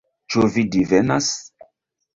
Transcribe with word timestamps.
Ĉu 0.35 0.45
vi 0.55 0.63
divenas? 0.77 1.31